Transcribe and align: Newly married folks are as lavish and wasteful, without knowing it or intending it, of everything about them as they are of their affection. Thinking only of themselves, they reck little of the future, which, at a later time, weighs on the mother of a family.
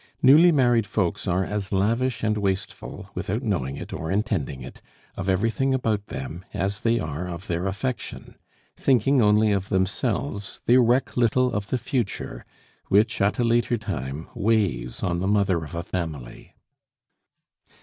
Newly 0.23 0.51
married 0.51 0.87
folks 0.87 1.27
are 1.27 1.45
as 1.45 1.71
lavish 1.71 2.23
and 2.23 2.35
wasteful, 2.39 3.11
without 3.13 3.43
knowing 3.43 3.77
it 3.77 3.93
or 3.93 4.09
intending 4.11 4.63
it, 4.63 4.81
of 5.15 5.29
everything 5.29 5.75
about 5.75 6.07
them 6.07 6.43
as 6.55 6.81
they 6.81 6.99
are 6.99 7.29
of 7.29 7.45
their 7.45 7.67
affection. 7.67 8.33
Thinking 8.75 9.21
only 9.21 9.51
of 9.51 9.69
themselves, 9.69 10.59
they 10.65 10.79
reck 10.79 11.15
little 11.15 11.53
of 11.53 11.67
the 11.67 11.77
future, 11.77 12.43
which, 12.87 13.21
at 13.21 13.37
a 13.37 13.43
later 13.43 13.77
time, 13.77 14.27
weighs 14.33 15.03
on 15.03 15.19
the 15.19 15.27
mother 15.27 15.63
of 15.63 15.75
a 15.75 15.83
family. 15.83 16.55